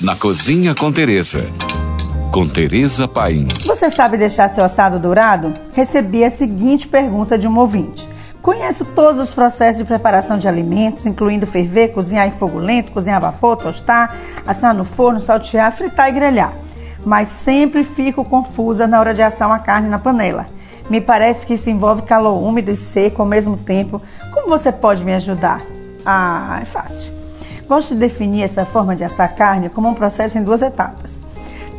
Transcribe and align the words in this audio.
na 0.00 0.14
Cozinha 0.14 0.74
com 0.74 0.92
Teresa. 0.92 1.46
Com 2.30 2.46
Teresa 2.46 3.08
Paim. 3.08 3.48
Você 3.64 3.90
sabe 3.90 4.18
deixar 4.18 4.48
seu 4.48 4.62
assado 4.62 4.98
dourado? 4.98 5.54
Recebi 5.72 6.22
a 6.22 6.30
seguinte 6.30 6.86
pergunta 6.86 7.38
de 7.38 7.48
um 7.48 7.58
ouvinte. 7.58 8.06
Conheço 8.42 8.84
todos 8.84 9.20
os 9.20 9.30
processos 9.30 9.78
de 9.78 9.84
preparação 9.84 10.38
de 10.38 10.46
alimentos, 10.46 11.06
incluindo 11.06 11.46
ferver, 11.46 11.94
cozinhar 11.94 12.28
em 12.28 12.32
fogo 12.32 12.58
lento, 12.58 12.92
cozinhar 12.92 13.16
a 13.16 13.30
vapor, 13.30 13.56
tostar, 13.56 14.14
assar 14.46 14.74
no 14.74 14.84
forno, 14.84 15.18
saltear, 15.18 15.72
fritar 15.72 16.10
e 16.10 16.12
grelhar. 16.12 16.52
Mas 17.04 17.28
sempre 17.28 17.82
fico 17.82 18.22
confusa 18.22 18.86
na 18.86 19.00
hora 19.00 19.14
de 19.14 19.22
assar 19.22 19.48
uma 19.48 19.60
carne 19.60 19.88
na 19.88 19.98
panela. 19.98 20.44
Me 20.90 21.00
parece 21.00 21.46
que 21.46 21.54
isso 21.54 21.70
envolve 21.70 22.02
calor 22.02 22.42
úmido 22.42 22.70
e 22.70 22.76
seco 22.76 23.22
ao 23.22 23.28
mesmo 23.28 23.56
tempo. 23.56 24.00
Como 24.32 24.48
você 24.48 24.70
pode 24.70 25.02
me 25.02 25.14
ajudar? 25.14 25.62
Ah, 26.04 26.58
é 26.60 26.64
fácil. 26.66 27.15
Gosto 27.68 27.94
de 27.94 28.00
definir 28.00 28.42
essa 28.42 28.64
forma 28.64 28.94
de 28.94 29.02
assar 29.02 29.34
carne 29.34 29.68
como 29.68 29.88
um 29.88 29.94
processo 29.94 30.38
em 30.38 30.42
duas 30.42 30.62
etapas. 30.62 31.20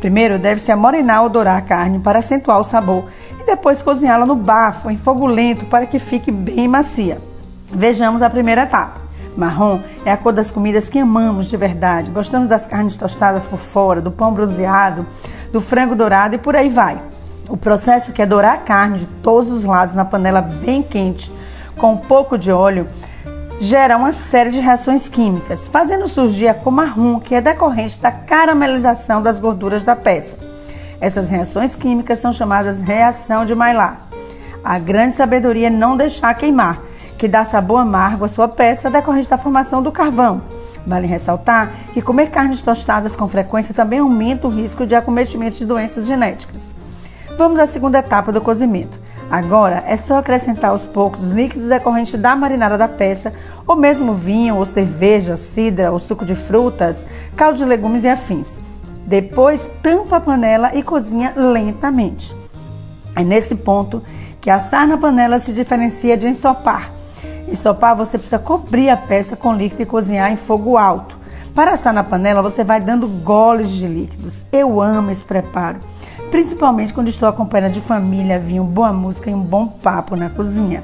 Primeiro, 0.00 0.38
deve-se 0.38 0.70
amorinar 0.70 1.22
ou 1.22 1.30
dourar 1.30 1.56
a 1.56 1.62
carne 1.62 1.98
para 1.98 2.18
acentuar 2.18 2.60
o 2.60 2.64
sabor 2.64 3.04
e 3.40 3.44
depois 3.44 3.82
cozinhá-la 3.82 4.26
no 4.26 4.36
bafo, 4.36 4.90
em 4.90 4.98
fogo 4.98 5.26
lento, 5.26 5.64
para 5.64 5.86
que 5.86 5.98
fique 5.98 6.30
bem 6.30 6.68
macia. 6.68 7.18
Vejamos 7.72 8.20
a 8.20 8.28
primeira 8.28 8.64
etapa. 8.64 9.00
Marrom 9.34 9.80
é 10.04 10.12
a 10.12 10.16
cor 10.16 10.32
das 10.32 10.50
comidas 10.50 10.88
que 10.88 10.98
amamos 10.98 11.46
de 11.46 11.56
verdade. 11.56 12.10
Gostamos 12.10 12.48
das 12.48 12.66
carnes 12.66 12.98
tostadas 12.98 13.46
por 13.46 13.58
fora, 13.58 14.00
do 14.00 14.10
pão 14.10 14.32
bronzeado, 14.32 15.06
do 15.52 15.60
frango 15.60 15.94
dourado 15.94 16.34
e 16.34 16.38
por 16.38 16.54
aí 16.54 16.68
vai. 16.68 17.00
O 17.48 17.56
processo 17.56 18.12
que 18.12 18.20
é 18.20 18.26
dourar 18.26 18.54
a 18.56 18.58
carne 18.58 18.98
de 18.98 19.06
todos 19.22 19.50
os 19.50 19.64
lados 19.64 19.94
na 19.94 20.04
panela 20.04 20.42
bem 20.42 20.82
quente, 20.82 21.32
com 21.78 21.92
um 21.92 21.96
pouco 21.96 22.36
de 22.36 22.52
óleo, 22.52 22.86
gera 23.60 23.96
uma 23.96 24.12
série 24.12 24.50
de 24.50 24.60
reações 24.60 25.08
químicas, 25.08 25.66
fazendo 25.68 26.06
surgir 26.08 26.48
a 26.48 26.54
cor 26.54 26.72
marrom, 26.72 27.18
que 27.18 27.34
é 27.34 27.40
decorrente 27.40 27.98
da 27.98 28.10
caramelização 28.10 29.20
das 29.20 29.40
gorduras 29.40 29.82
da 29.82 29.96
peça. 29.96 30.36
Essas 31.00 31.28
reações 31.28 31.74
químicas 31.74 32.20
são 32.20 32.32
chamadas 32.32 32.80
reação 32.80 33.44
de 33.44 33.54
Maillard. 33.54 33.98
A 34.62 34.78
grande 34.78 35.14
sabedoria 35.14 35.68
é 35.68 35.70
não 35.70 35.96
deixar 35.96 36.34
queimar, 36.34 36.80
que 37.18 37.26
dá 37.26 37.44
sabor 37.44 37.80
amargo 37.80 38.24
à 38.24 38.28
sua 38.28 38.48
peça 38.48 38.90
decorrente 38.90 39.28
da 39.28 39.38
formação 39.38 39.82
do 39.82 39.90
carvão. 39.90 40.42
Vale 40.86 41.06
ressaltar 41.06 41.70
que 41.92 42.00
comer 42.00 42.30
carnes 42.30 42.62
tostadas 42.62 43.14
com 43.14 43.28
frequência 43.28 43.74
também 43.74 43.98
aumenta 43.98 44.46
o 44.46 44.50
risco 44.50 44.86
de 44.86 44.94
acometimento 44.94 45.58
de 45.58 45.66
doenças 45.66 46.06
genéticas. 46.06 46.62
Vamos 47.36 47.58
à 47.60 47.66
segunda 47.66 47.98
etapa 47.98 48.32
do 48.32 48.40
cozimento. 48.40 48.98
Agora 49.30 49.84
é 49.86 49.96
só 49.96 50.18
acrescentar 50.18 50.70
aos 50.70 50.84
poucos 50.84 51.22
os 51.22 51.30
líquidos 51.30 51.68
decorrentes 51.68 52.18
da 52.18 52.34
marinada 52.34 52.78
da 52.78 52.88
peça, 52.88 53.32
ou 53.66 53.76
mesmo 53.76 54.14
vinho, 54.14 54.56
ou 54.56 54.64
cerveja, 54.64 55.36
cidra, 55.36 55.92
ou 55.92 55.98
suco 55.98 56.24
de 56.24 56.34
frutas, 56.34 57.04
caldo 57.36 57.58
de 57.58 57.64
legumes 57.64 58.04
e 58.04 58.08
afins. 58.08 58.56
Depois 59.06 59.70
tampa 59.82 60.16
a 60.16 60.20
panela 60.20 60.74
e 60.74 60.82
cozinha 60.82 61.34
lentamente. 61.36 62.34
É 63.14 63.22
nesse 63.22 63.54
ponto 63.54 64.02
que 64.40 64.48
assar 64.48 64.86
na 64.86 64.96
panela 64.96 65.38
se 65.38 65.52
diferencia 65.52 66.16
de 66.16 66.26
ensopar. 66.26 66.90
Ensopar 67.46 67.94
você 67.94 68.16
precisa 68.16 68.38
cobrir 68.38 68.88
a 68.88 68.96
peça 68.96 69.36
com 69.36 69.54
líquido 69.54 69.82
e 69.82 69.86
cozinhar 69.86 70.32
em 70.32 70.36
fogo 70.36 70.78
alto. 70.78 71.18
Para 71.54 71.72
assar 71.72 71.92
na 71.92 72.04
panela 72.04 72.40
você 72.40 72.64
vai 72.64 72.80
dando 72.80 73.06
goles 73.06 73.70
de 73.70 73.86
líquidos. 73.86 74.44
Eu 74.52 74.80
amo 74.80 75.10
esse 75.10 75.24
preparo 75.24 75.78
principalmente 76.30 76.92
quando 76.92 77.08
estou 77.08 77.28
acompanhada 77.28 77.72
de 77.72 77.80
família, 77.80 78.38
vinho, 78.38 78.64
boa 78.64 78.92
música 78.92 79.30
e 79.30 79.34
um 79.34 79.40
bom 79.40 79.66
papo 79.66 80.16
na 80.16 80.30
cozinha. 80.30 80.82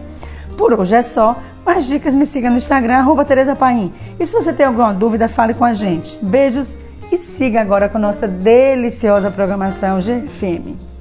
Por 0.56 0.73
hoje 0.73 0.95
é 0.95 1.03
só. 1.03 1.37
Mais 1.64 1.87
dicas 1.87 2.14
me 2.14 2.27
siga 2.27 2.50
no 2.50 2.59
Instagram, 2.59 2.98
arroba 2.98 3.25
Tereza 3.25 3.56
Paim. 3.56 3.92
E 4.20 4.27
se 4.27 4.33
você 4.34 4.53
tem 4.53 4.67
alguma 4.67 4.92
dúvida, 4.92 5.28
fale 5.28 5.55
com 5.55 5.65
a 5.65 5.72
gente. 5.72 6.19
Beijos 6.22 6.69
e 7.11 7.17
siga 7.17 7.61
agora 7.61 7.89
com 7.89 7.98
nossa 7.98 8.28
deliciosa 8.28 9.31
programação 9.31 9.98
GFM. 9.98 10.94